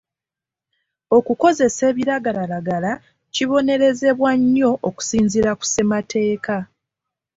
Okukozesa 1.17 1.81
ebiragalalagala 1.91 2.91
kibonerezebwa 3.33 4.31
nnyo 4.39 4.71
okusinziira 4.87 5.51
ku 5.59 5.65
ssemateeka. 5.67 6.57